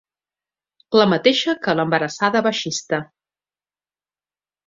[0.99, 3.01] La mateixa que l'Embarassada baixista.